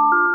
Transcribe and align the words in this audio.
you 0.00 0.29